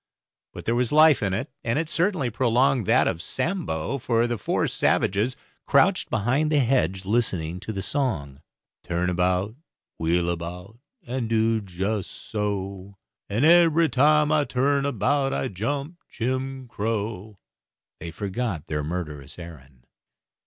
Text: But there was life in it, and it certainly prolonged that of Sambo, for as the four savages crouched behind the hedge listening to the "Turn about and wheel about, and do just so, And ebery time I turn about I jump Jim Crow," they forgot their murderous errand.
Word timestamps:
But 0.53 0.65
there 0.65 0.73
was 0.73 0.91
life 0.91 1.21
in 1.21 1.31
it, 1.35 1.51
and 1.63 1.77
it 1.77 1.87
certainly 1.87 2.31
prolonged 2.31 2.87
that 2.87 3.07
of 3.07 3.21
Sambo, 3.21 3.99
for 3.99 4.23
as 4.23 4.29
the 4.29 4.39
four 4.39 4.65
savages 4.65 5.35
crouched 5.67 6.09
behind 6.09 6.51
the 6.51 6.57
hedge 6.59 7.05
listening 7.05 7.59
to 7.59 7.71
the 7.71 7.83
"Turn 8.83 9.09
about 9.11 9.49
and 9.49 9.57
wheel 9.99 10.31
about, 10.31 10.79
and 11.05 11.29
do 11.29 11.61
just 11.61 12.09
so, 12.09 12.95
And 13.29 13.45
ebery 13.45 13.89
time 13.91 14.31
I 14.31 14.43
turn 14.43 14.87
about 14.87 15.33
I 15.35 15.49
jump 15.49 16.01
Jim 16.09 16.67
Crow," 16.67 17.37
they 17.99 18.09
forgot 18.09 18.65
their 18.65 18.83
murderous 18.83 19.37
errand. 19.37 19.85